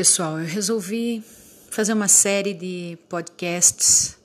pessoal, 0.00 0.40
eu 0.40 0.46
resolvi 0.46 1.22
fazer 1.70 1.92
uma 1.92 2.08
série 2.08 2.54
de 2.54 2.96
podcasts 3.06 4.16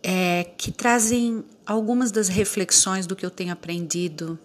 é, 0.00 0.44
que 0.56 0.70
trazem 0.70 1.44
algumas 1.66 2.12
das 2.12 2.28
reflexões 2.28 3.04
do 3.04 3.16
que 3.16 3.26
eu 3.26 3.32
tenho 3.32 3.52
aprendido 3.52 4.38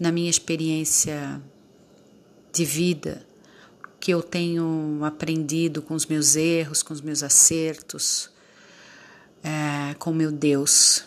na 0.00 0.10
minha 0.10 0.30
experiência 0.30 1.38
de 2.50 2.64
vida, 2.64 3.26
que 4.00 4.10
eu 4.10 4.22
tenho 4.22 5.00
aprendido 5.04 5.82
com 5.82 5.92
os 5.92 6.06
meus 6.06 6.34
erros, 6.34 6.82
com 6.82 6.94
os 6.94 7.02
meus 7.02 7.22
acertos, 7.22 8.30
é, 9.42 9.92
com 9.98 10.14
meu 10.14 10.32
Deus, 10.32 11.04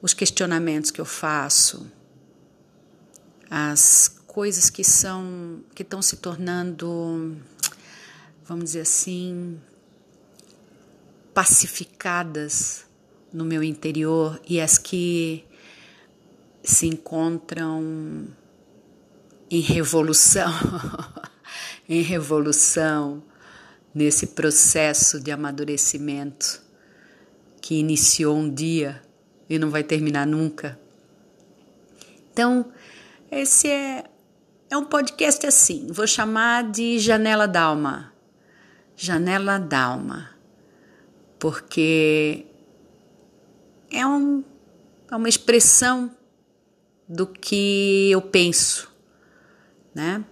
os 0.00 0.14
questionamentos 0.14 0.90
que 0.90 1.02
eu 1.02 1.04
faço, 1.04 1.86
as 3.50 4.21
coisas 4.32 4.70
que 4.70 4.82
são 4.82 5.62
que 5.74 5.82
estão 5.82 6.00
se 6.00 6.16
tornando, 6.16 7.36
vamos 8.46 8.64
dizer 8.64 8.80
assim, 8.80 9.60
pacificadas 11.34 12.86
no 13.30 13.44
meu 13.44 13.62
interior 13.62 14.40
e 14.48 14.58
as 14.58 14.78
que 14.78 15.44
se 16.64 16.86
encontram 16.86 18.26
em 19.50 19.60
revolução, 19.60 20.50
em 21.86 22.00
revolução 22.00 23.22
nesse 23.94 24.28
processo 24.28 25.20
de 25.20 25.30
amadurecimento 25.30 26.62
que 27.60 27.74
iniciou 27.74 28.34
um 28.34 28.48
dia 28.48 29.02
e 29.46 29.58
não 29.58 29.68
vai 29.68 29.84
terminar 29.84 30.26
nunca. 30.26 30.80
Então, 32.32 32.72
esse 33.30 33.68
é 33.68 34.04
é 34.72 34.76
um 34.76 34.84
podcast 34.84 35.46
assim, 35.46 35.86
vou 35.90 36.06
chamar 36.06 36.70
de 36.70 36.98
Janela 36.98 37.46
d'Alma. 37.46 38.10
Janela 38.96 39.58
d'Alma. 39.58 40.30
Porque 41.38 42.46
é, 43.90 44.06
um, 44.06 44.42
é 45.10 45.14
uma 45.14 45.28
expressão 45.28 46.16
do 47.06 47.26
que 47.26 48.10
eu 48.10 48.22
penso, 48.22 48.90
né? 49.94 50.24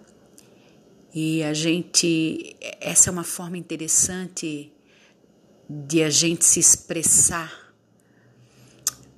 E 1.13 1.43
a 1.43 1.53
gente, 1.53 2.57
essa 2.81 3.11
é 3.11 3.13
uma 3.13 3.25
forma 3.25 3.59
interessante 3.59 4.73
de 5.69 6.03
a 6.03 6.09
gente 6.09 6.47
se 6.47 6.61
expressar. 6.61 7.75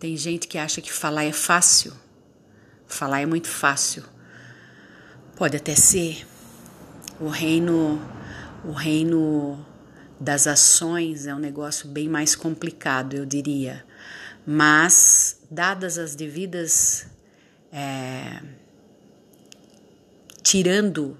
Tem 0.00 0.16
gente 0.16 0.48
que 0.48 0.58
acha 0.58 0.80
que 0.80 0.92
falar 0.92 1.22
é 1.22 1.32
fácil. 1.32 1.92
Falar 2.88 3.20
é 3.20 3.26
muito 3.26 3.46
fácil. 3.46 4.02
Pode 5.42 5.56
até 5.56 5.74
ser. 5.74 6.24
O 7.18 7.26
reino, 7.26 8.00
o 8.64 8.70
reino 8.70 9.66
das 10.20 10.46
ações 10.46 11.26
é 11.26 11.34
um 11.34 11.38
negócio 11.40 11.88
bem 11.88 12.08
mais 12.08 12.36
complicado, 12.36 13.16
eu 13.16 13.26
diria. 13.26 13.84
Mas, 14.46 15.40
dadas 15.50 15.98
as 15.98 16.14
devidas. 16.14 17.08
É, 17.72 18.40
tirando 20.44 21.18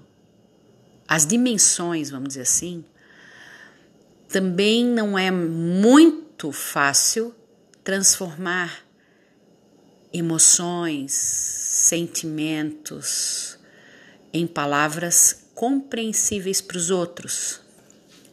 as 1.05 1.27
dimensões, 1.27 2.09
vamos 2.09 2.29
dizer 2.29 2.43
assim, 2.43 2.85
também 4.29 4.85
não 4.85 5.19
é 5.19 5.29
muito 5.31 6.53
fácil 6.53 7.35
transformar 7.83 8.85
emoções, 10.13 11.11
sentimentos, 11.11 13.61
em 14.33 14.47
palavras 14.47 15.43
compreensíveis 15.53 16.59
para 16.59 16.77
os 16.77 16.89
outros. 16.89 17.61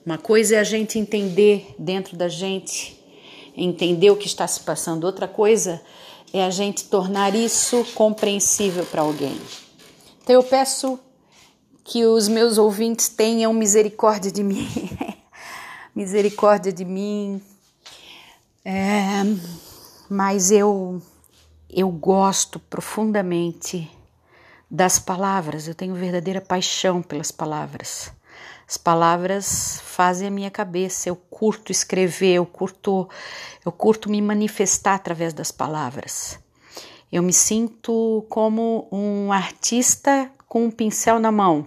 Uma 0.04 0.16
coisa 0.16 0.56
é 0.56 0.58
a 0.58 0.64
gente 0.64 0.98
entender 0.98 1.74
dentro 1.78 2.16
da 2.16 2.26
gente, 2.26 2.98
entender 3.54 4.10
o 4.10 4.16
que 4.16 4.26
está 4.26 4.46
se 4.46 4.60
passando, 4.60 5.04
outra 5.04 5.28
coisa 5.28 5.80
é 6.32 6.44
a 6.44 6.50
gente 6.50 6.84
tornar 6.84 7.34
isso 7.34 7.84
compreensível 7.94 8.86
para 8.86 9.02
alguém. 9.02 9.38
Então 10.22 10.34
eu 10.34 10.42
peço 10.42 10.98
que 11.84 12.04
os 12.06 12.28
meus 12.28 12.56
ouvintes 12.56 13.08
tenham 13.08 13.52
misericórdia 13.52 14.30
de 14.30 14.42
mim, 14.42 14.68
misericórdia 15.94 16.72
de 16.72 16.84
mim. 16.84 17.42
É, 18.64 19.22
mas 20.08 20.50
eu 20.50 21.02
eu 21.68 21.88
gosto 21.88 22.58
profundamente 22.58 23.88
das 24.70 25.00
palavras, 25.00 25.66
eu 25.66 25.74
tenho 25.74 25.94
verdadeira 25.94 26.40
paixão 26.40 27.02
pelas 27.02 27.32
palavras. 27.32 28.12
As 28.68 28.76
palavras 28.76 29.80
fazem 29.84 30.28
a 30.28 30.30
minha 30.30 30.50
cabeça, 30.50 31.08
eu 31.08 31.16
curto 31.16 31.72
escrever, 31.72 32.34
eu 32.34 32.46
curto, 32.46 33.08
eu 33.66 33.72
curto 33.72 34.08
me 34.08 34.22
manifestar 34.22 34.94
através 34.94 35.34
das 35.34 35.50
palavras. 35.50 36.38
Eu 37.10 37.20
me 37.20 37.32
sinto 37.32 38.24
como 38.28 38.86
um 38.92 39.32
artista 39.32 40.30
com 40.46 40.66
um 40.66 40.70
pincel 40.70 41.18
na 41.18 41.32
mão. 41.32 41.66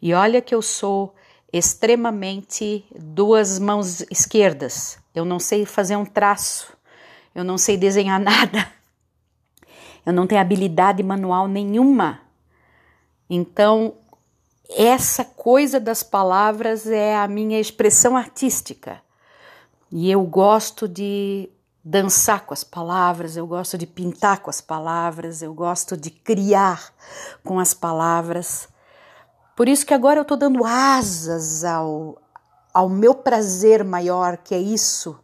E 0.00 0.12
olha 0.12 0.42
que 0.42 0.52
eu 0.52 0.60
sou 0.60 1.14
extremamente 1.52 2.84
duas 2.92 3.60
mãos 3.60 4.00
esquerdas. 4.10 4.98
Eu 5.14 5.24
não 5.24 5.38
sei 5.38 5.64
fazer 5.64 5.94
um 5.94 6.04
traço, 6.04 6.76
eu 7.32 7.44
não 7.44 7.56
sei 7.56 7.76
desenhar 7.76 8.18
nada. 8.20 8.68
Eu 10.04 10.12
não 10.12 10.26
tenho 10.26 10.40
habilidade 10.40 11.04
manual 11.04 11.46
nenhuma 11.46 12.31
então, 13.34 13.94
essa 14.68 15.24
coisa 15.24 15.80
das 15.80 16.02
palavras 16.02 16.86
é 16.86 17.16
a 17.16 17.26
minha 17.26 17.58
expressão 17.58 18.14
artística. 18.14 19.00
E 19.90 20.10
eu 20.10 20.22
gosto 20.24 20.86
de 20.86 21.48
dançar 21.82 22.44
com 22.44 22.52
as 22.52 22.62
palavras, 22.62 23.34
eu 23.34 23.46
gosto 23.46 23.78
de 23.78 23.86
pintar 23.86 24.40
com 24.40 24.50
as 24.50 24.60
palavras, 24.60 25.40
eu 25.40 25.54
gosto 25.54 25.96
de 25.96 26.10
criar 26.10 26.92
com 27.42 27.58
as 27.58 27.72
palavras. 27.72 28.68
Por 29.56 29.66
isso 29.66 29.86
que 29.86 29.94
agora 29.94 30.18
eu 30.18 30.22
estou 30.24 30.36
dando 30.36 30.62
asas 30.66 31.64
ao, 31.64 32.20
ao 32.74 32.86
meu 32.86 33.14
prazer 33.14 33.82
maior, 33.82 34.36
que 34.36 34.54
é 34.54 34.58
isso, 34.58 35.18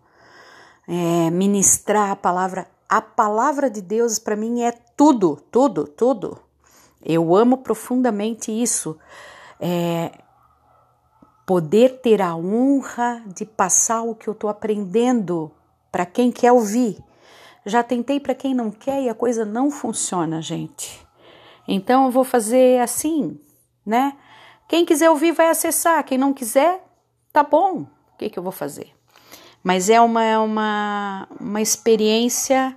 é 0.89 1.29
ministrar 1.29 2.11
a 2.11 2.17
palavra. 2.17 2.67
A 2.89 3.03
palavra 3.03 3.69
de 3.69 3.83
Deus 3.83 4.19
para 4.19 4.35
mim 4.35 4.63
é 4.63 4.73
tudo, 4.97 5.37
tudo, 5.51 5.87
tudo. 5.87 6.48
Eu 7.05 7.35
amo 7.35 7.59
profundamente 7.59 8.51
isso. 8.51 8.99
É, 9.61 10.13
poder 11.47 12.01
ter 12.01 12.21
a 12.21 12.37
honra 12.37 13.23
de 13.27 13.47
passar 13.47 14.03
o 14.03 14.15
que 14.15 14.29
eu 14.29 14.33
estou 14.33 14.51
aprendendo 14.51 15.51
para 15.91 16.05
quem 16.05 16.31
quer 16.31 16.53
ouvir. 16.53 16.99
Já 17.65 17.83
tentei 17.83 18.21
para 18.21 18.35
quem 18.35 18.55
não 18.55 18.71
quer 18.71 19.03
e 19.03 19.09
a 19.09 19.15
coisa 19.15 19.45
não 19.45 19.71
funciona, 19.71 20.43
gente. 20.43 21.07
Então 21.67 22.05
eu 22.05 22.11
vou 22.11 22.25
fazer 22.25 22.81
assim, 22.81 23.41
né? 23.85 24.17
Quem 24.69 24.85
quiser 24.85 25.09
ouvir 25.09 25.33
vai 25.33 25.49
acessar, 25.49 26.05
quem 26.05 26.19
não 26.19 26.35
quiser, 26.35 26.85
tá 27.33 27.43
bom. 27.43 27.87
O 28.15 28.19
que, 28.19 28.29
que 28.29 28.39
eu 28.39 28.43
vou 28.43 28.53
fazer? 28.53 28.93
Mas 29.63 29.89
é 29.89 30.01
uma, 30.01 30.23
é 30.23 30.39
uma, 30.39 31.27
uma 31.41 31.61
experiência 31.63 32.77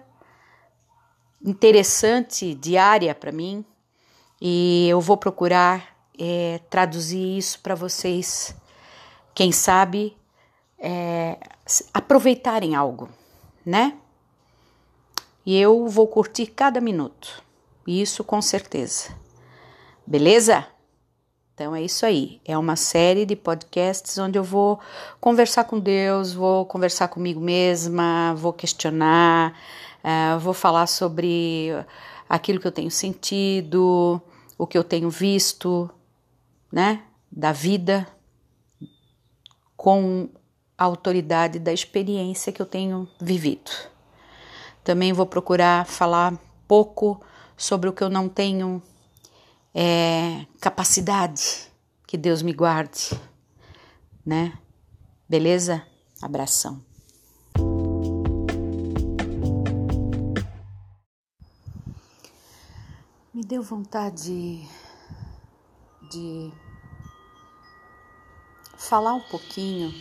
interessante, 1.44 2.56
diária 2.56 3.14
para 3.14 3.32
mim, 3.32 3.66
e 4.42 4.88
eu 4.90 5.00
vou 5.00 5.16
procurar 5.16 5.96
é, 6.20 6.60
traduzir 6.70 7.38
isso 7.38 7.60
para 7.60 7.76
vocês, 7.76 8.56
quem 9.36 9.52
sabe 9.52 10.18
é, 10.80 11.38
aproveitarem 11.94 12.76
algo, 12.76 13.08
né? 13.64 13.98
E 15.46 15.58
eu 15.58 15.88
vou 15.88 16.08
curtir 16.08 16.48
cada 16.48 16.82
minuto, 16.82 17.44
isso 17.86 18.24
com 18.24 18.42
certeza. 18.42 19.16
Beleza? 20.06 20.66
Então 21.54 21.76
é 21.76 21.82
isso 21.84 22.06
aí. 22.06 22.42
É 22.44 22.58
uma 22.58 22.76
série 22.76 23.26
de 23.26 23.36
podcasts 23.36 24.18
onde 24.18 24.38
eu 24.38 24.44
vou 24.44 24.80
conversar 25.20 25.66
com 25.66 25.80
Deus, 25.80 26.34
vou 26.34 26.66
conversar 26.66 27.08
comigo 27.08 27.40
mesma, 27.40 28.34
vou 28.36 28.52
questionar, 28.52 29.56
uh, 30.04 30.40
vou 30.40 30.54
falar 30.54 30.88
sobre 30.88 31.70
aquilo 32.28 32.60
que 32.60 32.66
eu 32.66 32.72
tenho 32.72 32.90
sentido, 32.90 34.22
o 34.62 34.68
que 34.68 34.78
eu 34.78 34.84
tenho 34.84 35.10
visto, 35.10 35.90
né, 36.72 37.04
da 37.32 37.52
vida 37.52 38.08
com 39.76 40.30
a 40.78 40.84
autoridade 40.84 41.58
da 41.58 41.74
experiência 41.74 42.54
que 42.54 42.62
eu 42.62 42.66
tenho 42.68 43.10
vivido. 43.20 43.72
Também 44.84 45.14
vou 45.14 45.26
procurar 45.26 45.88
falar 45.88 46.40
pouco 46.68 47.20
sobre 47.58 47.90
o 47.90 47.94
que 47.94 48.04
eu 48.04 48.10
não 48.10 48.30
tenho 48.30 48.80
é, 49.74 50.46
capacidade. 50.60 51.68
Que 52.06 52.16
Deus 52.16 52.44
me 52.44 52.54
guarde, 52.54 53.20
né? 54.24 54.54
Beleza? 55.28 55.82
Abração. 56.22 56.91
Deu 63.52 63.62
vontade 63.62 64.66
de 66.10 66.54
falar 68.78 69.14
um 69.14 69.20
pouquinho 69.20 69.94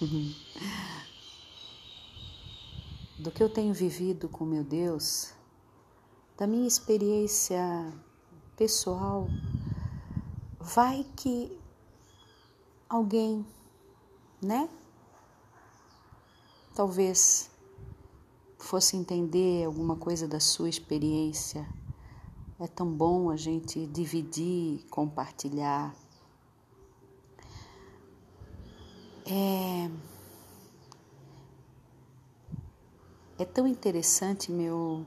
do 3.20 3.30
que 3.30 3.42
eu 3.42 3.50
tenho 3.50 3.74
vivido 3.74 4.26
com 4.26 4.46
meu 4.46 4.64
Deus, 4.64 5.34
da 6.38 6.46
minha 6.46 6.66
experiência 6.66 7.60
pessoal. 8.56 9.28
Vai 10.58 11.04
que 11.14 11.60
alguém, 12.88 13.44
né? 14.40 14.66
Talvez 16.74 17.50
fosse 18.58 18.96
entender 18.96 19.66
alguma 19.66 19.94
coisa 19.94 20.26
da 20.26 20.40
sua 20.40 20.70
experiência. 20.70 21.68
É 22.60 22.66
tão 22.66 22.92
bom 22.92 23.30
a 23.30 23.36
gente 23.36 23.86
dividir, 23.86 24.84
compartilhar. 24.90 25.94
É, 29.24 29.88
é 33.38 33.44
tão 33.44 33.64
interessante 33.64 34.50
meu 34.50 35.06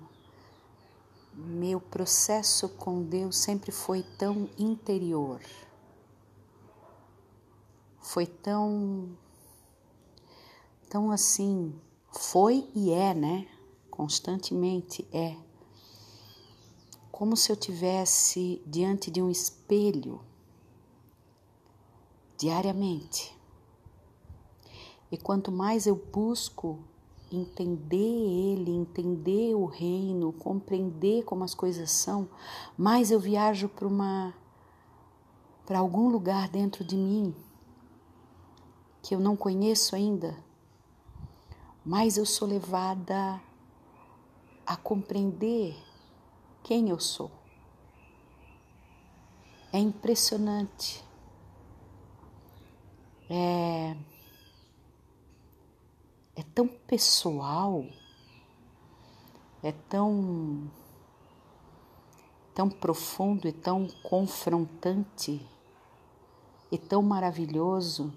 meu 1.33 1.81
processo 1.81 2.69
com 2.69 3.03
Deus 3.03 3.37
sempre 3.37 3.71
foi 3.71 4.03
tão 4.17 4.49
interior. 4.57 5.41
Foi 7.99 8.25
tão 8.25 9.17
tão 10.89 11.11
assim, 11.11 11.73
foi 12.11 12.69
e 12.73 12.91
é, 12.91 13.13
né? 13.13 13.45
Constantemente 13.89 15.05
é. 15.11 15.50
Como 17.21 17.37
se 17.37 17.51
eu 17.51 17.55
tivesse 17.55 18.59
diante 18.65 19.11
de 19.11 19.21
um 19.21 19.29
espelho 19.29 20.21
diariamente. 22.35 23.37
E 25.11 25.17
quanto 25.19 25.51
mais 25.51 25.85
eu 25.85 25.95
busco 25.95 26.79
entender 27.31 27.95
ele, 27.95 28.71
entender 28.71 29.53
o 29.53 29.65
reino, 29.65 30.33
compreender 30.33 31.23
como 31.23 31.43
as 31.43 31.53
coisas 31.53 31.91
são, 31.91 32.27
mais 32.75 33.11
eu 33.11 33.19
viajo 33.19 33.69
para 33.69 33.87
uma 33.87 34.33
para 35.63 35.77
algum 35.77 36.09
lugar 36.09 36.49
dentro 36.49 36.83
de 36.83 36.97
mim 36.97 37.35
que 39.03 39.13
eu 39.13 39.19
não 39.19 39.35
conheço 39.35 39.95
ainda, 39.95 40.35
mais 41.85 42.17
eu 42.17 42.25
sou 42.25 42.47
levada 42.47 43.39
a 44.65 44.75
compreender 44.75 45.90
quem 46.63 46.89
eu 46.89 46.99
sou. 46.99 47.31
É 49.73 49.79
impressionante. 49.79 51.03
É 53.29 53.95
é 56.35 56.43
tão 56.55 56.67
pessoal, 56.67 57.85
é 59.61 59.71
tão 59.71 60.71
tão 62.53 62.69
profundo 62.69 63.47
e 63.47 63.51
tão 63.51 63.87
confrontante 64.03 65.45
e 66.71 66.77
tão 66.77 67.01
maravilhoso. 67.01 68.13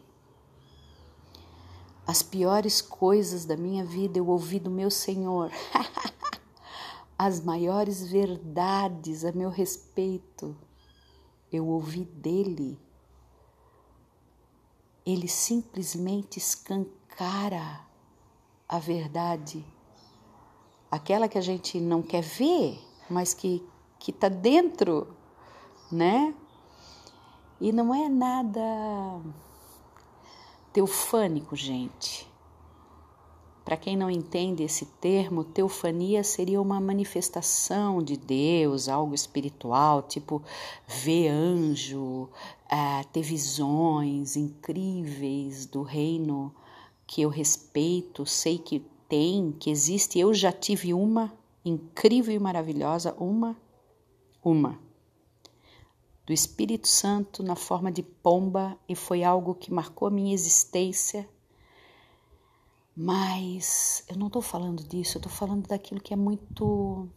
As 2.06 2.22
piores 2.22 2.80
coisas 2.80 3.44
da 3.44 3.56
minha 3.56 3.84
vida 3.84 4.18
eu 4.18 4.26
ouvi 4.28 4.58
do 4.58 4.70
meu 4.70 4.90
Senhor. 4.90 5.50
As 7.18 7.40
maiores 7.40 8.02
verdades 8.02 9.24
a 9.24 9.32
meu 9.32 9.50
respeito 9.50 10.56
eu 11.52 11.66
ouvi 11.66 12.04
dele. 12.04 12.78
Ele 15.06 15.28
simplesmente 15.28 16.38
escancara 16.38 17.80
a 18.68 18.78
verdade, 18.78 19.64
aquela 20.90 21.28
que 21.28 21.38
a 21.38 21.42
gente 21.42 21.78
não 21.78 22.02
quer 22.02 22.22
ver, 22.22 22.80
mas 23.08 23.34
que 23.34 23.64
que 24.04 24.10
está 24.10 24.28
dentro, 24.28 25.16
né? 25.90 26.34
E 27.58 27.72
não 27.72 27.94
é 27.94 28.06
nada 28.06 28.60
teofânico, 30.74 31.56
gente. 31.56 32.30
Para 33.64 33.78
quem 33.78 33.96
não 33.96 34.10
entende 34.10 34.62
esse 34.62 34.84
termo, 34.84 35.42
teofania 35.42 36.22
seria 36.22 36.60
uma 36.60 36.78
manifestação 36.80 38.02
de 38.02 38.16
Deus, 38.16 38.88
algo 38.88 39.14
espiritual, 39.14 40.02
tipo 40.02 40.42
ver 40.86 41.28
anjo, 41.28 42.28
é, 42.68 43.02
ter 43.04 43.22
visões 43.22 44.36
incríveis 44.36 45.64
do 45.64 45.82
reino 45.82 46.54
que 47.06 47.22
eu 47.22 47.30
respeito, 47.30 48.26
sei 48.26 48.58
que 48.58 48.80
tem, 49.08 49.52
que 49.52 49.70
existe. 49.70 50.18
Eu 50.18 50.34
já 50.34 50.52
tive 50.52 50.92
uma 50.92 51.32
incrível 51.64 52.34
e 52.34 52.38
maravilhosa, 52.38 53.14
uma, 53.18 53.56
uma, 54.44 54.78
do 56.26 56.32
Espírito 56.32 56.88
Santo 56.88 57.42
na 57.42 57.56
forma 57.56 57.90
de 57.90 58.02
pomba 58.02 58.78
e 58.88 58.94
foi 58.94 59.22
algo 59.22 59.54
que 59.54 59.72
marcou 59.72 60.08
a 60.08 60.10
minha 60.10 60.34
existência. 60.34 61.28
Mas 62.96 64.04
eu 64.08 64.16
não 64.16 64.28
estou 64.28 64.42
falando 64.42 64.84
disso, 64.84 65.16
eu 65.16 65.20
estou 65.20 65.32
falando 65.32 65.66
daquilo 65.66 66.00
que 66.00 66.12
é 66.12 66.16
muito 66.16 67.08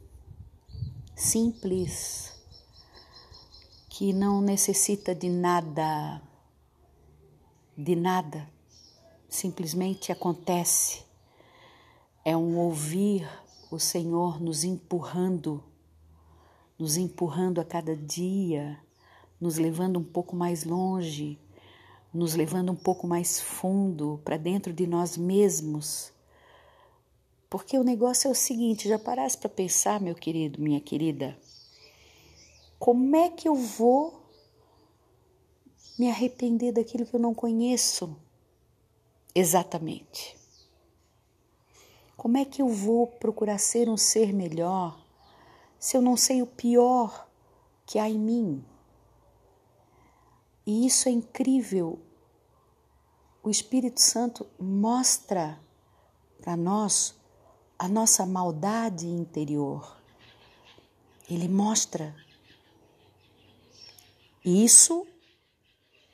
simples, 1.15 2.33
que 3.89 4.11
não 4.11 4.41
necessita 4.41 5.13
de 5.13 5.29
nada, 5.29 6.21
de 7.77 7.95
nada 7.95 8.49
simplesmente 9.29 10.11
acontece. 10.11 11.05
É 12.23 12.35
um 12.35 12.57
ouvir 12.57 13.27
o 13.69 13.79
Senhor 13.79 14.41
nos 14.41 14.63
empurrando, 14.63 15.63
nos 16.77 16.97
empurrando 16.97 17.59
a 17.59 17.65
cada 17.65 17.95
dia, 17.95 18.79
nos 19.39 19.57
levando 19.57 19.99
um 19.99 20.03
pouco 20.03 20.35
mais 20.35 20.63
longe, 20.63 21.39
nos 22.13 22.35
levando 22.35 22.71
um 22.71 22.75
pouco 22.75 23.07
mais 23.07 23.39
fundo 23.39 24.19
para 24.23 24.37
dentro 24.37 24.73
de 24.73 24.87
nós 24.87 25.17
mesmos. 25.17 26.11
Porque 27.49 27.77
o 27.77 27.83
negócio 27.83 28.27
é 28.27 28.31
o 28.31 28.35
seguinte, 28.35 28.89
já 28.89 28.99
parasse 28.99 29.37
para 29.37 29.49
pensar, 29.49 30.01
meu 30.01 30.15
querido, 30.15 30.61
minha 30.61 30.81
querida, 30.81 31.37
como 32.77 33.15
é 33.15 33.29
que 33.29 33.47
eu 33.47 33.55
vou 33.55 34.21
me 35.97 36.09
arrepender 36.09 36.73
daquilo 36.73 37.05
que 37.05 37.15
eu 37.15 37.19
não 37.19 37.33
conheço? 37.33 38.15
exatamente. 39.39 40.35
Como 42.15 42.37
é 42.37 42.45
que 42.45 42.59
eu 42.59 42.67
vou 42.67 43.05
procurar 43.05 43.59
ser 43.59 43.87
um 43.87 43.95
ser 43.95 44.33
melhor 44.33 44.99
se 45.79 45.95
eu 45.95 46.01
não 46.01 46.17
sei 46.17 46.41
o 46.41 46.47
pior 46.47 47.29
que 47.85 47.99
há 47.99 48.09
em 48.09 48.17
mim? 48.17 48.65
E 50.67 50.85
isso 50.85 51.07
é 51.07 51.11
incrível. 51.13 51.97
O 53.41 53.49
Espírito 53.49 54.01
Santo 54.01 54.45
mostra 54.59 55.57
para 56.41 56.57
nós 56.57 57.15
a 57.79 57.87
nossa 57.87 58.25
maldade 58.25 59.07
interior. 59.07 59.97
Ele 61.29 61.47
mostra. 61.47 62.13
E 64.43 64.65
isso 64.65 65.07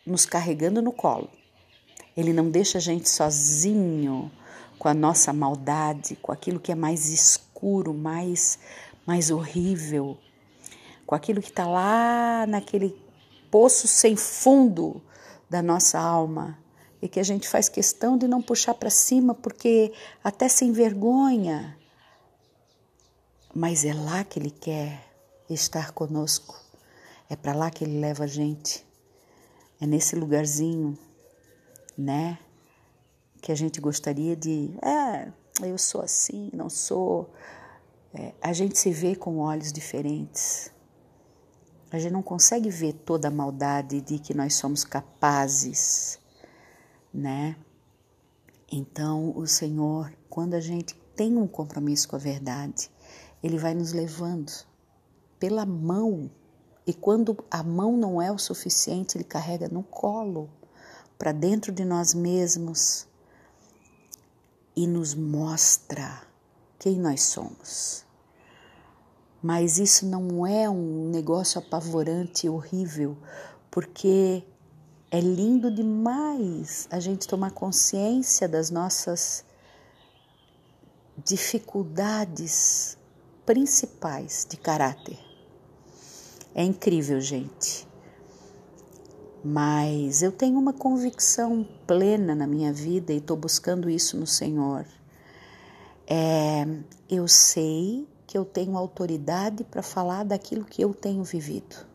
nos 0.06 0.24
carregando 0.24 0.84
no 0.84 0.92
colo. 0.92 1.32
Ele 2.16 2.32
não 2.32 2.52
deixa 2.52 2.78
a 2.78 2.82
gente 2.82 3.10
sozinho 3.10 4.32
com 4.78 4.88
a 4.88 4.94
nossa 4.94 5.34
maldade, 5.34 6.16
com 6.18 6.32
aquilo 6.32 6.60
que 6.60 6.72
é 6.72 6.76
mais 6.76 7.10
escuro, 7.10 7.92
mais, 7.92 8.60
mais 9.04 9.32
horrível, 9.32 10.16
com 11.08 11.16
aquilo 11.16 11.42
que 11.42 11.50
está 11.50 11.66
lá 11.66 12.46
naquele 12.48 13.03
poço 13.54 13.88
sem 13.88 14.16
fundo 14.16 15.00
da 15.48 15.62
nossa 15.62 16.00
alma 16.00 16.58
e 17.00 17.08
que 17.08 17.20
a 17.20 17.24
gente 17.24 17.48
faz 17.48 17.70
questão 17.70 18.18
de 18.18 18.28
não 18.28 18.42
puxar 18.42 18.74
para 18.74 18.90
cima 18.90 19.36
porque 19.36 19.94
até 20.24 20.50
sem 20.50 20.72
vergonha. 20.72 21.78
Mas 23.54 23.86
é 23.86 23.94
lá 23.94 24.24
que 24.24 24.40
Ele 24.40 24.50
quer 24.50 25.08
estar 25.48 25.92
conosco, 25.92 26.60
é 27.30 27.36
para 27.36 27.54
lá 27.54 27.70
que 27.70 27.84
Ele 27.84 28.00
leva 28.00 28.24
a 28.24 28.28
gente, 28.28 28.84
é 29.80 29.86
nesse 29.86 30.16
lugarzinho 30.16 30.98
né? 31.96 32.40
Que 33.40 33.52
a 33.52 33.56
gente 33.56 33.80
gostaria 33.80 34.36
de, 34.36 34.72
é, 34.82 35.32
eu 35.62 35.78
sou 35.78 36.02
assim, 36.02 36.50
não 36.52 36.70
sou. 36.70 37.32
É, 38.14 38.34
a 38.42 38.52
gente 38.52 38.80
se 38.80 38.90
vê 38.90 39.16
com 39.16 39.38
olhos 39.38 39.72
diferentes. 39.72 40.73
A 41.94 42.00
gente 42.00 42.12
não 42.12 42.24
consegue 42.24 42.72
ver 42.72 42.94
toda 42.94 43.28
a 43.28 43.32
maldade 43.32 44.02
de 44.02 44.18
que 44.18 44.34
nós 44.34 44.56
somos 44.56 44.84
capazes, 44.84 46.18
né? 47.14 47.56
Então, 48.72 49.32
o 49.38 49.46
Senhor, 49.46 50.12
quando 50.28 50.56
a 50.56 50.60
gente 50.60 50.96
tem 51.16 51.38
um 51.38 51.48
compromisso 51.48 52.08
com 52.08 52.16
a 52.16 52.20
verdade, 52.20 52.90
Ele 53.44 53.60
vai 53.60 53.76
nos 53.76 53.94
levando 53.94 54.52
pela 55.40 55.68
mão. 55.68 56.32
E 56.88 56.96
quando 56.96 57.38
a 57.52 57.62
mão 57.62 57.96
não 57.96 58.20
é 58.20 58.32
o 58.32 58.40
suficiente, 58.40 59.16
Ele 59.16 59.24
carrega 59.24 59.70
no 59.70 59.84
colo 59.84 60.50
para 61.16 61.32
dentro 61.32 61.72
de 61.72 61.86
nós 61.86 62.16
mesmos 62.16 63.06
e 64.76 64.88
nos 64.88 65.14
mostra 65.14 66.24
quem 66.80 67.00
nós 67.00 67.22
somos. 67.22 68.04
Mas 69.44 69.78
isso 69.78 70.06
não 70.06 70.48
é 70.48 70.70
um 70.70 71.10
negócio 71.10 71.60
apavorante 71.60 72.48
horrível, 72.48 73.18
porque 73.70 74.42
é 75.12 75.20
lindo 75.20 75.70
demais 75.70 76.88
a 76.90 76.98
gente 76.98 77.28
tomar 77.28 77.52
consciência 77.52 78.48
das 78.48 78.70
nossas 78.70 79.44
dificuldades 81.26 82.98
principais 83.46 84.48
de 84.50 84.56
caráter. 84.56 85.20
É 86.56 86.64
incrível, 86.64 87.20
gente. 87.20 87.86
Mas 89.44 90.22
eu 90.22 90.32
tenho 90.32 90.58
uma 90.58 90.72
convicção 90.72 91.68
plena 91.86 92.34
na 92.34 92.48
minha 92.48 92.72
vida 92.72 93.12
e 93.12 93.18
estou 93.18 93.36
buscando 93.36 93.90
isso 93.90 94.16
no 94.16 94.26
Senhor. 94.26 94.86
É, 96.08 96.66
eu 97.10 97.28
sei 97.28 98.08
que 98.34 98.38
eu 98.40 98.44
tenho 98.44 98.76
autoridade 98.76 99.64
para 99.64 99.84
falar 99.84 100.26
daquilo 100.26 100.66
que 100.66 100.82
eu 100.82 100.92
tenho 100.92 101.24
vivido. 101.24 101.86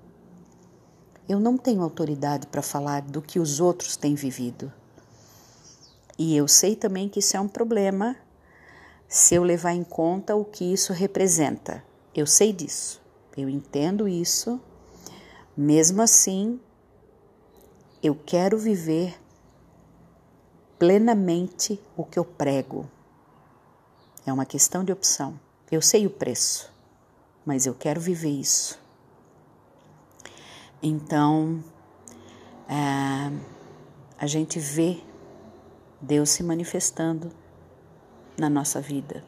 Eu 1.29 1.41
não 1.41 1.59
tenho 1.59 1.83
autoridade 1.83 2.47
para 2.47 2.63
falar 2.63 3.03
do 3.03 3.21
que 3.21 3.41
os 3.41 3.59
outros 3.59 3.97
têm 3.97 4.15
vivido. 4.15 4.73
E 6.17 6.37
eu 6.37 6.47
sei 6.47 6.77
também 6.77 7.09
que 7.09 7.19
isso 7.19 7.37
é 7.37 7.41
um 7.41 7.49
problema 7.49 8.15
se 9.09 9.35
eu 9.35 9.43
levar 9.43 9.73
em 9.73 9.83
conta 9.83 10.37
o 10.37 10.45
que 10.45 10.73
isso 10.73 10.93
representa. 10.93 11.83
Eu 12.15 12.25
sei 12.25 12.53
disso, 12.53 13.03
eu 13.37 13.49
entendo 13.49 14.07
isso. 14.07 14.61
Mesmo 15.57 16.01
assim, 16.03 16.61
eu 18.01 18.15
quero 18.15 18.57
viver 18.57 19.21
plenamente 20.79 21.83
o 21.97 22.05
que 22.05 22.17
eu 22.17 22.25
prego. 22.25 22.89
É 24.25 24.33
uma 24.33 24.47
questão 24.47 24.85
de 24.85 24.93
opção. 24.93 25.48
Eu 25.71 25.83
sei 25.83 26.07
o 26.07 26.11
preço, 26.11 26.73
mas 27.45 27.67
eu 27.67 27.75
quero 27.75 28.01
viver 28.01 28.31
isso. 28.31 28.81
Então, 30.83 31.63
é, 32.67 33.31
a 34.19 34.27
gente 34.27 34.59
vê 34.59 35.03
Deus 36.01 36.31
se 36.31 36.43
manifestando 36.43 37.31
na 38.39 38.49
nossa 38.49 38.81
vida. 38.81 39.23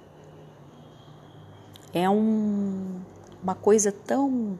É 1.93 2.09
um, 2.09 3.03
uma 3.43 3.55
coisa 3.55 3.93
tão, 3.93 4.59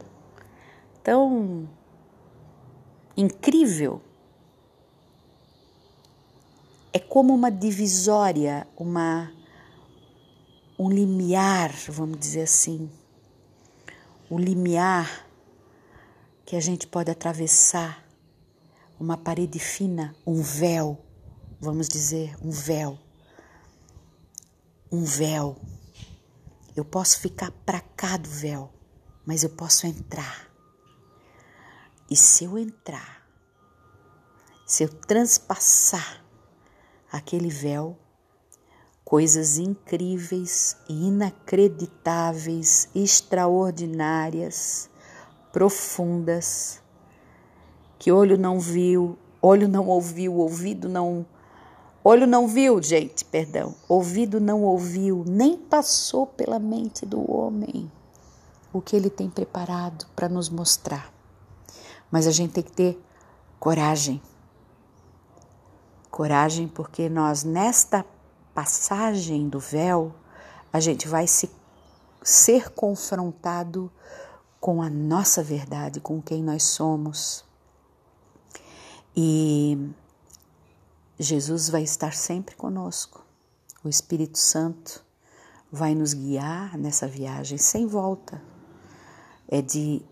tão 1.03 1.67
incrível. 3.17 4.03
É 6.93 6.99
como 6.99 7.33
uma 7.33 7.51
divisória, 7.51 8.67
uma 8.77 9.33
um 10.81 10.89
limiar, 10.89 11.73
vamos 11.89 12.19
dizer 12.19 12.43
assim. 12.43 12.91
O 14.29 14.39
limiar 14.39 15.27
que 16.47 16.57
a 16.57 16.61
gente 16.61 16.87
pode 16.87 17.11
atravessar, 17.11 18.05
uma 18.99 19.17
parede 19.17 19.59
fina, 19.59 20.15
um 20.27 20.43
véu, 20.43 20.99
vamos 21.61 21.89
dizer, 21.89 22.37
um 22.43 22.51
véu 22.51 22.99
um 24.91 25.05
véu. 25.05 25.57
Eu 26.75 26.85
posso 26.85 27.21
ficar 27.21 27.51
para 27.65 27.81
cá 27.81 28.17
do 28.17 28.29
véu, 28.29 28.73
mas 29.25 29.43
eu 29.43 29.51
posso 29.51 29.87
entrar. 29.87 30.49
E 32.11 32.17
se 32.17 32.45
eu 32.45 32.59
entrar, 32.59 33.25
se 34.67 34.83
eu 34.83 34.89
transpassar 34.89 36.25
aquele 37.13 37.49
véu, 37.49 37.97
coisas 39.11 39.59
incríveis, 39.59 40.77
inacreditáveis, 40.89 42.89
extraordinárias, 42.95 44.89
profundas, 45.53 46.81
que 47.99 48.13
olho 48.13 48.39
não 48.39 48.61
viu, 48.61 49.19
olho 49.43 49.67
não 49.67 49.89
ouviu, 49.89 50.37
ouvido 50.37 50.89
não 50.89 51.27
Olho 52.05 52.27
não 52.27 52.47
viu, 52.47 52.81
gente, 52.81 53.25
perdão. 53.27 53.75
Ouvido 53.87 54.41
não 54.41 54.63
ouviu, 54.63 55.23
nem 55.27 55.55
passou 55.57 56.27
pela 56.27 56.59
mente 56.59 57.05
do 57.05 57.31
homem 57.31 57.93
o 58.73 58.81
que 58.81 58.97
ele 58.97 59.11
tem 59.11 59.29
preparado 59.29 60.07
para 60.17 60.29
nos 60.29 60.49
mostrar. 60.49 61.13
Mas 62.11 62.27
a 62.29 62.31
gente 62.31 62.53
tem 62.53 62.63
que 62.63 62.73
ter 62.73 62.99
coragem. 63.59 64.23
Coragem, 66.11 66.69
porque 66.69 67.11
nós, 67.11 67.45
nesta 67.45 68.03
passagem 68.55 69.49
do 69.49 69.59
véu, 69.59 70.15
a 70.73 70.81
gente 70.81 71.09
vai 71.09 71.27
se, 71.27 71.51
ser 72.23 72.71
confrontado 72.71 73.91
com 74.61 74.83
a 74.83 74.91
nossa 74.91 75.43
verdade, 75.43 76.01
com 76.01 76.21
quem 76.21 76.43
nós 76.43 76.63
somos. 76.63 77.45
E 79.17 79.91
Jesus 81.19 81.69
vai 81.69 81.83
estar 81.83 82.15
sempre 82.15 82.55
conosco. 82.55 83.25
O 83.83 83.89
Espírito 83.89 84.39
Santo 84.39 85.05
vai 85.73 85.95
nos 85.95 86.13
guiar 86.13 86.77
nessa 86.77 87.07
viagem 87.07 87.57
sem 87.57 87.87
volta. 87.87 88.43
É 89.49 89.63
de, 89.63 90.03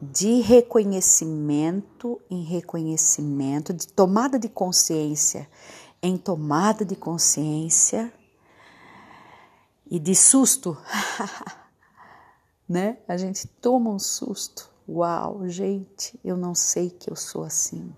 de 0.00 0.40
reconhecimento 0.40 2.20
em 2.30 2.42
reconhecimento, 2.44 3.72
de 3.72 3.88
tomada 3.88 4.38
de 4.38 4.48
consciência 4.48 5.48
em 6.04 6.18
tomada 6.18 6.84
de 6.84 6.94
consciência 6.94 8.12
e 9.86 9.98
de 9.98 10.14
susto. 10.14 10.76
né? 12.68 12.98
A 13.08 13.16
gente 13.16 13.48
toma 13.48 13.88
um 13.88 13.98
susto. 13.98 14.70
Uau, 14.86 15.48
gente, 15.48 16.20
eu 16.22 16.36
não 16.36 16.54
sei 16.54 16.90
que 16.90 17.10
eu 17.10 17.16
sou 17.16 17.42
assim. 17.42 17.90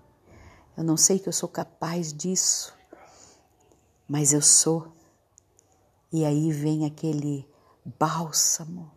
Eu 0.77 0.85
não 0.85 0.95
sei 0.95 1.19
que 1.19 1.27
eu 1.27 1.33
sou 1.33 1.49
capaz 1.49 2.13
disso, 2.13 2.73
mas 4.07 4.31
eu 4.31 4.41
sou. 4.41 4.93
E 6.09 6.23
aí 6.23 6.49
vem 6.49 6.85
aquele 6.85 7.45
bálsamo, 7.99 8.89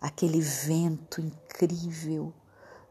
aquele 0.00 0.40
vento 0.40 1.20
incrível 1.20 2.34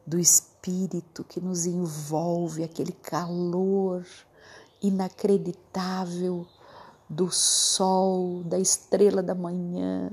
do 0.08 0.18
Espírito 0.18 1.26
que 1.26 1.42
nos 1.42 1.66
envolve, 1.66 2.64
aquele 2.64 2.94
calor 2.94 4.06
inacreditável 4.82 6.46
do 7.10 7.32
sol, 7.32 8.44
da 8.44 8.58
estrela 8.58 9.22
da 9.22 9.36
manhã, 9.36 10.12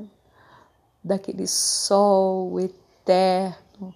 daquele 1.02 1.46
sol 1.46 2.60
eterno, 2.60 3.94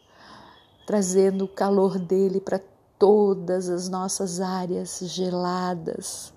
trazendo 0.87 1.45
o 1.45 1.49
calor 1.49 1.99
dele 1.99 2.41
para 2.41 2.61
todas 2.99 3.69
as 3.69 3.89
nossas 3.89 4.41
áreas 4.41 4.99
geladas, 5.03 6.33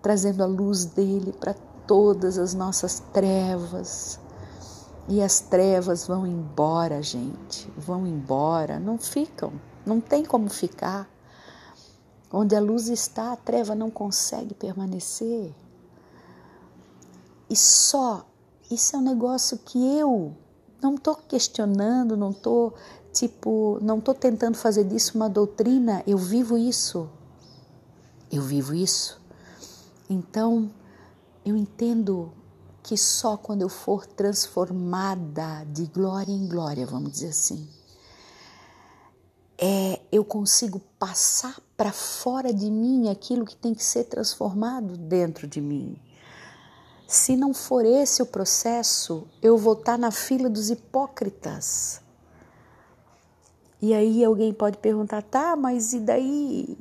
trazendo 0.00 0.42
a 0.42 0.46
luz 0.46 0.84
dele 0.84 1.32
para 1.32 1.54
todas 1.86 2.38
as 2.38 2.54
nossas 2.54 3.00
trevas. 3.12 4.20
E 5.08 5.22
as 5.22 5.40
trevas 5.40 6.06
vão 6.06 6.26
embora, 6.26 7.02
gente, 7.02 7.70
vão 7.76 8.06
embora, 8.06 8.78
não 8.78 8.98
ficam, 8.98 9.52
não 9.84 10.00
tem 10.00 10.24
como 10.24 10.50
ficar. 10.50 11.08
Onde 12.32 12.54
a 12.54 12.60
luz 12.60 12.88
está, 12.88 13.32
a 13.32 13.36
treva 13.36 13.74
não 13.74 13.90
consegue 13.90 14.54
permanecer. 14.54 15.52
E 17.48 17.56
só, 17.56 18.26
isso 18.70 18.94
é 18.94 18.98
um 18.98 19.02
negócio 19.02 19.58
que 19.58 19.78
eu 19.96 20.36
não 20.82 20.94
estou 20.94 21.16
questionando, 21.16 22.16
não 22.16 22.30
estou 22.30 22.74
Tipo, 23.18 23.78
não 23.82 23.98
estou 23.98 24.14
tentando 24.14 24.56
fazer 24.56 24.84
disso 24.84 25.16
uma 25.16 25.28
doutrina, 25.28 26.04
eu 26.06 26.16
vivo 26.16 26.56
isso. 26.56 27.08
Eu 28.30 28.42
vivo 28.42 28.74
isso. 28.74 29.20
Então, 30.08 30.70
eu 31.44 31.56
entendo 31.56 32.32
que 32.80 32.96
só 32.96 33.36
quando 33.36 33.62
eu 33.62 33.68
for 33.68 34.06
transformada 34.06 35.64
de 35.64 35.86
glória 35.86 36.32
em 36.32 36.46
glória, 36.46 36.86
vamos 36.86 37.10
dizer 37.10 37.30
assim, 37.30 37.68
é, 39.58 40.00
eu 40.12 40.24
consigo 40.24 40.80
passar 40.98 41.60
para 41.76 41.92
fora 41.92 42.52
de 42.52 42.70
mim 42.70 43.08
aquilo 43.08 43.44
que 43.44 43.56
tem 43.56 43.74
que 43.74 43.84
ser 43.84 44.04
transformado 44.04 44.96
dentro 44.96 45.46
de 45.46 45.60
mim. 45.60 45.96
Se 47.06 47.36
não 47.36 47.52
for 47.52 47.84
esse 47.84 48.22
o 48.22 48.26
processo, 48.26 49.26
eu 49.42 49.56
vou 49.56 49.72
estar 49.72 49.98
na 49.98 50.10
fila 50.10 50.48
dos 50.48 50.70
hipócritas 50.70 52.02
e 53.80 53.94
aí 53.94 54.24
alguém 54.24 54.52
pode 54.52 54.78
perguntar, 54.78 55.22
tá, 55.22 55.54
mas 55.54 55.92
e 55.92 56.00
daí? 56.00 56.76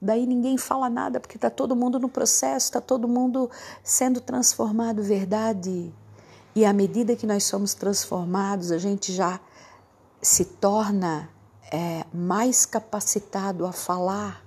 Daí 0.00 0.26
ninguém 0.26 0.56
fala 0.56 0.88
nada 0.88 1.20
porque 1.20 1.36
está 1.36 1.50
todo 1.50 1.76
mundo 1.76 1.98
no 1.98 2.08
processo, 2.08 2.66
está 2.66 2.80
todo 2.80 3.06
mundo 3.06 3.50
sendo 3.84 4.20
transformado, 4.20 5.02
verdade? 5.02 5.94
E 6.54 6.64
à 6.64 6.72
medida 6.72 7.14
que 7.14 7.26
nós 7.26 7.44
somos 7.44 7.74
transformados, 7.74 8.72
a 8.72 8.78
gente 8.78 9.12
já 9.12 9.38
se 10.20 10.44
torna 10.44 11.28
é, 11.72 12.04
mais 12.12 12.66
capacitado 12.66 13.64
a 13.64 13.72
falar 13.72 14.44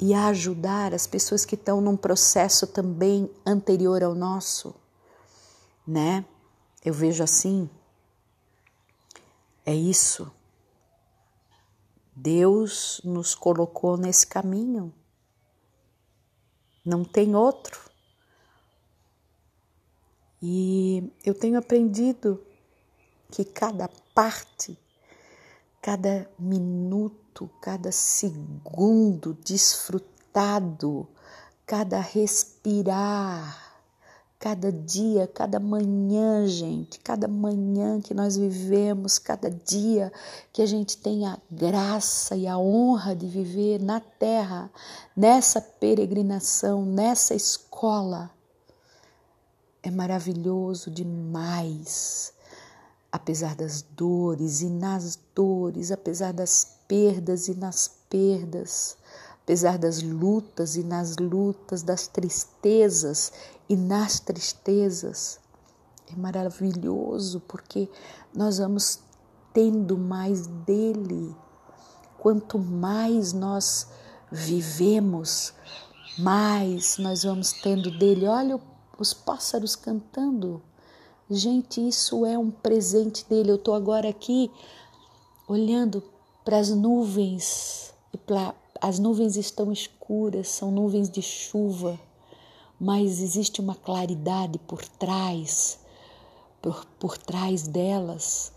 e 0.00 0.14
a 0.14 0.28
ajudar 0.28 0.94
as 0.94 1.06
pessoas 1.06 1.44
que 1.44 1.54
estão 1.54 1.80
num 1.80 1.96
processo 1.96 2.66
também 2.66 3.30
anterior 3.44 4.02
ao 4.02 4.14
nosso, 4.14 4.74
né? 5.86 6.24
Eu 6.84 6.94
vejo 6.94 7.22
assim. 7.22 7.68
É 9.66 9.74
isso. 9.74 10.32
Deus 12.14 13.00
nos 13.04 13.34
colocou 13.34 13.96
nesse 13.96 14.26
caminho. 14.26 14.94
Não 16.84 17.04
tem 17.04 17.34
outro. 17.34 17.90
E 20.40 21.12
eu 21.24 21.34
tenho 21.34 21.58
aprendido 21.58 22.42
que 23.30 23.44
cada 23.44 23.88
parte, 24.14 24.78
cada 25.80 26.28
minuto, 26.38 27.48
cada 27.60 27.92
segundo 27.92 29.34
desfrutado, 29.44 31.06
cada 31.66 32.00
respirar, 32.00 33.68
cada 34.38 34.70
dia, 34.70 35.26
cada 35.26 35.58
manhã, 35.58 36.46
gente, 36.46 37.00
cada 37.00 37.26
manhã 37.26 38.00
que 38.00 38.14
nós 38.14 38.36
vivemos, 38.36 39.18
cada 39.18 39.50
dia 39.50 40.12
que 40.52 40.62
a 40.62 40.66
gente 40.66 40.96
tem 40.96 41.26
a 41.26 41.38
graça 41.50 42.36
e 42.36 42.46
a 42.46 42.56
honra 42.56 43.16
de 43.16 43.26
viver 43.26 43.82
na 43.82 44.00
terra, 44.00 44.70
nessa 45.16 45.60
peregrinação, 45.60 46.84
nessa 46.84 47.34
escola, 47.34 48.30
é 49.82 49.90
maravilhoso 49.90 50.90
demais. 50.90 52.32
Apesar 53.10 53.54
das 53.54 53.82
dores 53.82 54.60
e 54.60 54.68
nas 54.68 55.18
dores, 55.34 55.90
apesar 55.90 56.32
das 56.32 56.78
perdas 56.86 57.48
e 57.48 57.54
nas 57.54 57.88
perdas, 58.08 58.96
apesar 59.42 59.78
das 59.78 60.02
lutas 60.02 60.76
e 60.76 60.82
nas 60.82 61.16
lutas, 61.16 61.82
das 61.82 62.06
tristezas 62.06 63.32
e 63.68 63.76
nas 63.76 64.20
tristezas. 64.20 65.40
É 66.10 66.16
maravilhoso 66.16 67.40
porque 67.48 67.88
nós 68.34 68.58
vamos 68.58 69.00
tendo 69.52 69.96
mais 69.96 70.46
dele. 70.46 71.34
Quanto 72.18 72.58
mais 72.58 73.32
nós 73.32 73.88
vivemos, 74.30 75.54
mais 76.18 76.98
nós 76.98 77.22
vamos 77.22 77.52
tendo 77.52 77.90
dele. 77.98 78.26
Olha 78.26 78.60
os 78.98 79.14
pássaros 79.14 79.76
cantando. 79.76 80.62
Gente, 81.30 81.86
isso 81.86 82.24
é 82.24 82.38
um 82.38 82.50
presente 82.50 83.24
dele. 83.28 83.50
Eu 83.50 83.56
estou 83.56 83.74
agora 83.74 84.08
aqui 84.08 84.50
olhando 85.46 86.02
para 86.44 86.58
as 86.58 86.70
nuvens 86.70 87.88
as 88.80 88.98
nuvens 88.98 89.36
estão 89.36 89.72
escuras, 89.72 90.48
são 90.48 90.70
nuvens 90.70 91.10
de 91.10 91.20
chuva, 91.20 91.98
mas 92.80 93.20
existe 93.20 93.60
uma 93.60 93.74
claridade 93.74 94.58
por 94.60 94.84
trás, 94.84 95.78
por, 96.62 96.84
por 96.98 97.18
trás 97.18 97.66
delas. 97.66 98.52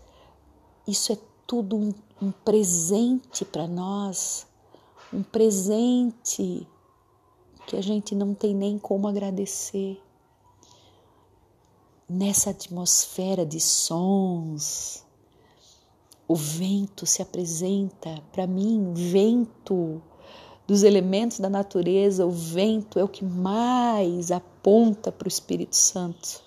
Isso 0.86 1.12
é 1.12 1.18
tudo 1.46 1.76
um, 1.76 1.92
um 2.20 2.30
presente 2.30 3.44
para 3.44 3.66
nós, 3.66 4.46
um 5.12 5.22
presente 5.22 6.66
que 7.66 7.76
a 7.76 7.82
gente 7.82 8.14
não 8.14 8.34
tem 8.34 8.54
nem 8.54 8.78
como 8.78 9.08
agradecer. 9.08 10.00
Nessa 12.14 12.50
atmosfera 12.50 13.46
de 13.46 13.58
sons, 13.58 15.02
o 16.28 16.34
vento 16.36 17.06
se 17.06 17.22
apresenta 17.22 18.22
para 18.30 18.46
mim, 18.46 18.92
vento 18.92 20.02
dos 20.66 20.82
elementos 20.82 21.40
da 21.40 21.48
natureza, 21.48 22.26
o 22.26 22.30
vento 22.30 22.98
é 22.98 23.02
o 23.02 23.08
que 23.08 23.24
mais 23.24 24.30
aponta 24.30 25.10
para 25.10 25.24
o 25.24 25.28
Espírito 25.28 25.74
Santo. 25.74 26.42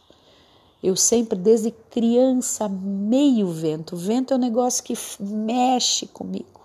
Eu 0.84 0.96
sempre, 0.96 1.39
desde 1.39 1.72
criança, 1.72 2.70
meio 2.70 3.48
vento. 3.48 3.96
O 3.96 3.98
vento 3.98 4.36
é 4.36 4.38
um 4.38 4.39
negócio 4.39 4.84
que 4.84 4.94
mexe 5.20 6.06
comigo, 6.06 6.62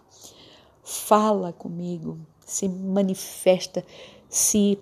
fala 0.85 1.55
comigo, 1.55 2.19
se 2.45 2.69
manifesta, 2.69 3.83
se. 4.29 4.79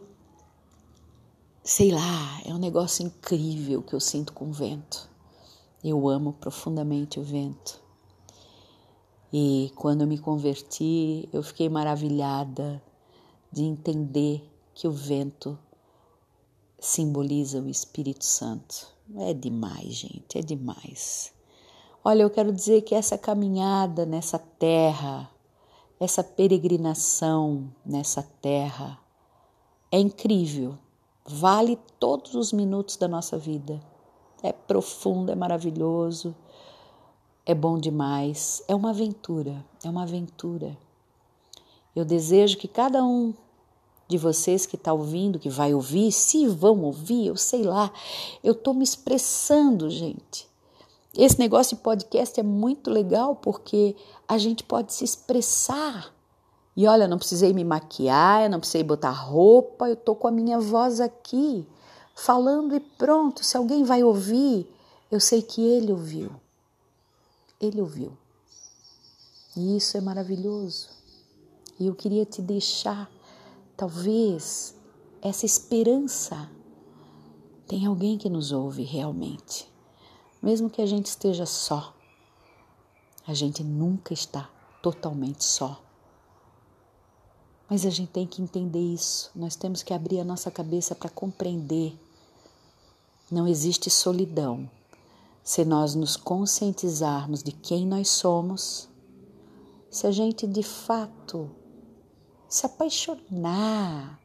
Sei 1.70 1.90
lá, 1.90 2.40
é 2.46 2.54
um 2.54 2.56
negócio 2.56 3.04
incrível 3.04 3.82
que 3.82 3.94
eu 3.94 4.00
sinto 4.00 4.32
com 4.32 4.46
o 4.46 4.52
vento. 4.52 5.06
Eu 5.84 6.08
amo 6.08 6.32
profundamente 6.32 7.20
o 7.20 7.22
vento. 7.22 7.78
E 9.30 9.70
quando 9.76 10.00
eu 10.00 10.06
me 10.06 10.16
converti, 10.16 11.28
eu 11.30 11.42
fiquei 11.42 11.68
maravilhada 11.68 12.82
de 13.52 13.64
entender 13.64 14.42
que 14.72 14.88
o 14.88 14.90
vento 14.90 15.58
simboliza 16.80 17.60
o 17.60 17.68
Espírito 17.68 18.24
Santo. 18.24 18.88
É 19.16 19.34
demais, 19.34 19.92
gente, 19.92 20.38
é 20.38 20.40
demais. 20.40 21.34
Olha, 22.02 22.22
eu 22.22 22.30
quero 22.30 22.50
dizer 22.50 22.80
que 22.80 22.94
essa 22.94 23.18
caminhada 23.18 24.06
nessa 24.06 24.38
terra, 24.38 25.30
essa 26.00 26.24
peregrinação 26.24 27.70
nessa 27.84 28.22
terra 28.22 28.98
é 29.92 29.98
incrível. 29.98 30.78
Vale 31.28 31.78
todos 31.98 32.34
os 32.34 32.52
minutos 32.52 32.96
da 32.96 33.06
nossa 33.06 33.36
vida. 33.36 33.80
É 34.42 34.52
profundo, 34.52 35.30
é 35.30 35.34
maravilhoso 35.34 36.34
é 37.48 37.54
bom 37.54 37.78
demais, 37.78 38.62
é 38.68 38.74
uma 38.74 38.90
aventura, 38.90 39.64
é 39.82 39.88
uma 39.88 40.02
aventura. 40.02 40.76
Eu 41.96 42.04
desejo 42.04 42.58
que 42.58 42.68
cada 42.68 43.02
um 43.02 43.32
de 44.06 44.18
vocês 44.18 44.66
que 44.66 44.76
está 44.76 44.92
ouvindo, 44.92 45.38
que 45.38 45.48
vai 45.48 45.72
ouvir, 45.72 46.12
se 46.12 46.46
vão 46.46 46.82
ouvir, 46.82 47.28
eu 47.28 47.38
sei 47.38 47.62
lá, 47.62 47.90
eu 48.44 48.52
estou 48.52 48.74
me 48.74 48.84
expressando, 48.84 49.88
gente. 49.88 50.46
Esse 51.16 51.38
negócio 51.38 51.74
de 51.74 51.82
podcast 51.82 52.38
é 52.38 52.42
muito 52.42 52.90
legal 52.90 53.34
porque 53.34 53.96
a 54.28 54.36
gente 54.36 54.62
pode 54.62 54.92
se 54.92 55.02
expressar. 55.02 56.14
E 56.78 56.86
olha, 56.86 57.08
não 57.08 57.18
precisei 57.18 57.52
me 57.52 57.64
maquiar, 57.64 58.44
eu 58.44 58.50
não 58.50 58.60
precisei 58.60 58.84
botar 58.84 59.10
roupa, 59.10 59.88
eu 59.88 59.94
estou 59.94 60.14
com 60.14 60.28
a 60.28 60.30
minha 60.30 60.60
voz 60.60 61.00
aqui, 61.00 61.66
falando 62.14 62.74
e 62.74 62.78
pronto. 62.80 63.44
Se 63.44 63.56
alguém 63.56 63.82
vai 63.82 64.04
ouvir, 64.04 64.72
eu 65.10 65.18
sei 65.18 65.42
que 65.42 65.60
ele 65.60 65.90
ouviu 65.90 66.30
ele 67.60 67.80
ouviu. 67.80 68.16
E 69.56 69.76
isso 69.76 69.96
é 69.96 70.00
maravilhoso. 70.00 70.90
E 71.78 71.86
eu 71.86 71.94
queria 71.94 72.24
te 72.24 72.40
deixar, 72.40 73.10
talvez, 73.76 74.74
essa 75.20 75.44
esperança. 75.44 76.50
Tem 77.66 77.86
alguém 77.86 78.16
que 78.16 78.30
nos 78.30 78.52
ouve 78.52 78.82
realmente. 78.82 79.70
Mesmo 80.40 80.70
que 80.70 80.80
a 80.80 80.86
gente 80.86 81.06
esteja 81.06 81.44
só, 81.44 81.94
a 83.26 83.34
gente 83.34 83.62
nunca 83.62 84.14
está 84.14 84.48
totalmente 84.82 85.44
só. 85.44 85.82
Mas 87.68 87.84
a 87.84 87.90
gente 87.90 88.10
tem 88.10 88.26
que 88.26 88.40
entender 88.40 88.80
isso. 88.80 89.30
Nós 89.34 89.54
temos 89.54 89.82
que 89.82 89.92
abrir 89.92 90.20
a 90.20 90.24
nossa 90.24 90.50
cabeça 90.50 90.94
para 90.94 91.10
compreender. 91.10 91.98
Não 93.30 93.46
existe 93.46 93.90
solidão 93.90 94.68
se 95.48 95.64
nós 95.64 95.94
nos 95.94 96.14
conscientizarmos 96.14 97.42
de 97.42 97.52
quem 97.52 97.86
nós 97.86 98.10
somos, 98.10 98.86
se 99.90 100.06
a 100.06 100.10
gente 100.10 100.46
de 100.46 100.62
fato 100.62 101.50
se 102.46 102.66
apaixonar 102.66 104.20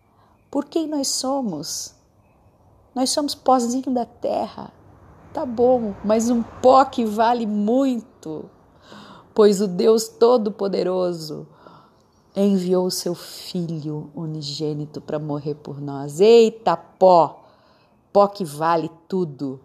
por 0.51 0.65
quem 0.65 0.86
nós 0.86 1.08
somos, 1.08 1.95
nós 2.93 3.10
somos 3.10 3.34
pozinho 3.34 3.93
da 3.93 4.06
terra, 4.06 4.73
tá 5.34 5.45
bom, 5.45 5.95
mas 6.03 6.29
um 6.29 6.43
pó 6.43 6.84
que 6.84 7.06
vale 7.06 7.47
muito, 7.47 8.49
pois 9.34 9.62
o 9.62 9.67
Deus 9.67 10.10
Todo-Poderoso 10.10 11.47
enviou 12.36 12.86
o 12.86 12.91
seu 12.91 13.13
Filho 13.13 14.10
unigênito 14.15 15.00
para 15.00 15.19
morrer 15.19 15.56
por 15.56 15.80
nós. 15.80 16.19
Eita 16.19 16.76
pó, 16.76 17.43
pó 18.12 18.28
que 18.28 18.43
vale 18.43 18.89
tudo. 19.08 19.60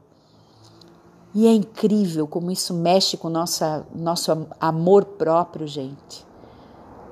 E 1.34 1.46
é 1.46 1.52
incrível 1.52 2.26
como 2.26 2.50
isso 2.50 2.74
mexe 2.74 3.16
com 3.16 3.28
nossa, 3.28 3.86
nosso 3.94 4.46
amor 4.60 5.04
próprio, 5.04 5.66
gente. 5.66 6.26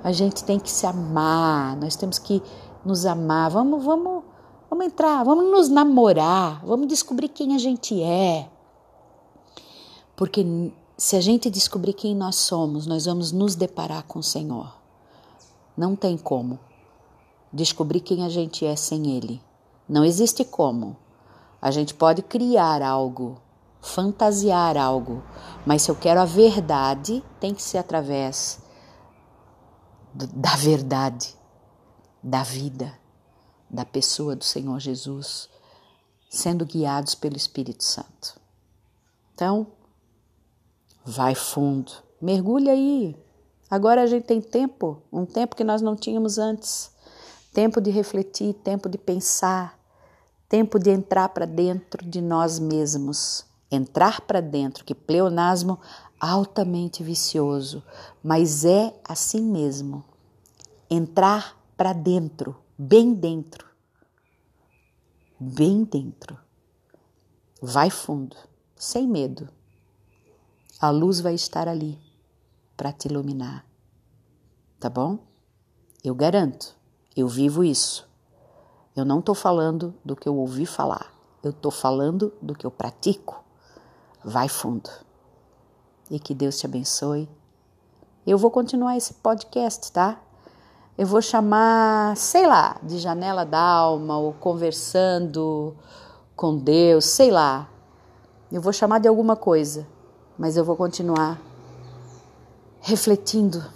A 0.02 0.12
gente 0.12 0.44
tem 0.44 0.58
que 0.58 0.70
se 0.70 0.86
amar, 0.86 1.76
nós 1.76 1.96
temos 1.96 2.18
que 2.18 2.42
nos 2.84 3.04
amar. 3.04 3.50
Vamos, 3.50 3.84
vamos, 3.84 4.24
vamos 4.70 4.86
entrar, 4.86 5.24
vamos 5.24 5.50
nos 5.50 5.68
namorar, 5.68 6.64
vamos 6.64 6.86
descobrir 6.86 7.28
quem 7.28 7.54
a 7.54 7.58
gente 7.58 8.02
é. 8.02 8.48
Porque 10.14 10.72
se 10.96 11.16
a 11.16 11.20
gente 11.20 11.50
descobrir 11.50 11.92
quem 11.92 12.14
nós 12.14 12.36
somos, 12.36 12.86
nós 12.86 13.04
vamos 13.04 13.32
nos 13.32 13.54
deparar 13.54 14.04
com 14.04 14.18
o 14.18 14.22
Senhor. 14.22 14.75
Não 15.76 15.94
tem 15.94 16.16
como 16.16 16.58
descobrir 17.52 18.00
quem 18.00 18.24
a 18.24 18.28
gente 18.28 18.64
é 18.64 18.74
sem 18.76 19.16
Ele. 19.16 19.42
Não 19.88 20.04
existe 20.04 20.44
como. 20.44 20.96
A 21.60 21.70
gente 21.70 21.94
pode 21.94 22.22
criar 22.22 22.82
algo 22.82 23.40
fantasiar 23.86 24.76
algo, 24.76 25.22
mas 25.64 25.82
se 25.82 25.90
eu 25.90 25.96
quero 25.96 26.20
a 26.20 26.24
verdade, 26.24 27.22
tem 27.40 27.54
que 27.54 27.62
ser 27.62 27.78
através 27.78 28.60
da 30.12 30.56
verdade, 30.56 31.34
da 32.22 32.42
vida, 32.42 32.98
da 33.70 33.84
pessoa 33.84 34.34
do 34.34 34.44
Senhor 34.44 34.78
Jesus, 34.80 35.48
sendo 36.28 36.66
guiados 36.66 37.14
pelo 37.14 37.36
Espírito 37.36 37.84
Santo. 37.84 38.40
Então, 39.34 39.66
vai 41.04 41.34
fundo, 41.34 41.92
mergulha 42.20 42.72
aí. 42.72 43.16
Agora 43.68 44.02
a 44.02 44.06
gente 44.06 44.24
tem 44.24 44.40
tempo, 44.40 45.02
um 45.12 45.26
tempo 45.26 45.56
que 45.56 45.64
nós 45.64 45.82
não 45.82 45.96
tínhamos 45.96 46.38
antes. 46.38 46.90
Tempo 47.52 47.80
de 47.80 47.90
refletir, 47.90 48.54
tempo 48.54 48.88
de 48.88 48.96
pensar, 48.96 49.78
tempo 50.48 50.78
de 50.78 50.90
entrar 50.90 51.30
para 51.30 51.46
dentro 51.46 52.06
de 52.06 52.20
nós 52.20 52.58
mesmos. 52.58 53.44
Entrar 53.70 54.20
para 54.20 54.40
dentro, 54.40 54.84
que 54.84 54.94
pleonasmo 54.94 55.80
altamente 56.20 57.02
vicioso, 57.02 57.82
mas 58.22 58.64
é 58.64 58.94
assim 59.06 59.42
mesmo. 59.42 60.04
Entrar 60.88 61.58
para 61.76 61.92
dentro, 61.92 62.56
bem 62.78 63.12
dentro. 63.12 63.66
Bem 65.40 65.82
dentro. 65.82 66.38
Vai 67.60 67.90
fundo, 67.90 68.36
sem 68.76 69.08
medo. 69.08 69.48
A 70.80 70.90
luz 70.90 71.20
vai 71.20 71.34
estar 71.34 71.66
ali 71.66 72.05
para 72.76 72.92
te 72.92 73.08
iluminar. 73.08 73.64
Tá 74.78 74.90
bom? 74.90 75.18
Eu 76.04 76.14
garanto, 76.14 76.76
eu 77.16 77.26
vivo 77.26 77.64
isso. 77.64 78.08
Eu 78.94 79.04
não 79.04 79.20
estou 79.20 79.34
falando 79.34 79.94
do 80.04 80.14
que 80.14 80.28
eu 80.28 80.36
ouvi 80.36 80.66
falar, 80.66 81.12
eu 81.42 81.50
estou 81.50 81.70
falando 81.70 82.32
do 82.40 82.54
que 82.54 82.66
eu 82.66 82.70
pratico. 82.70 83.42
Vai 84.24 84.48
fundo. 84.48 84.90
E 86.10 86.18
que 86.18 86.34
Deus 86.34 86.58
te 86.58 86.66
abençoe. 86.66 87.28
Eu 88.26 88.38
vou 88.38 88.50
continuar 88.50 88.96
esse 88.96 89.14
podcast, 89.14 89.90
tá? 89.92 90.20
Eu 90.98 91.06
vou 91.06 91.20
chamar, 91.20 92.16
sei 92.16 92.46
lá, 92.46 92.78
de 92.82 92.98
janela 92.98 93.44
da 93.44 93.60
alma 93.60 94.18
ou 94.18 94.32
conversando 94.32 95.76
com 96.34 96.56
Deus, 96.56 97.04
sei 97.04 97.30
lá. 97.30 97.68
Eu 98.50 98.60
vou 98.60 98.72
chamar 98.72 98.98
de 98.98 99.08
alguma 99.08 99.36
coisa, 99.36 99.86
mas 100.38 100.56
eu 100.56 100.64
vou 100.64 100.76
continuar 100.76 101.38
refletindo 102.86 103.68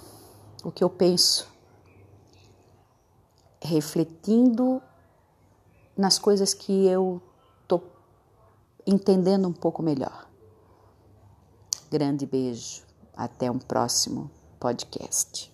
o 0.62 0.70
que 0.70 0.85
eu 0.85 0.88
penso, 0.88 1.49
refletindo 3.61 4.81
nas 5.96 6.16
coisas 6.16 6.55
que 6.55 6.87
eu 6.87 7.20
tô 7.66 7.83
entendendo 8.87 9.49
um 9.49 9.53
pouco 9.53 9.83
melhor. 9.83 10.31
Grande 11.90 12.25
beijo, 12.25 12.85
até 13.12 13.51
um 13.51 13.59
próximo 13.59 14.31
podcast. 14.61 15.53